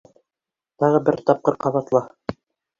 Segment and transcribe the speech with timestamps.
[0.85, 2.05] Тағы бер тапҡыр ҡабатла!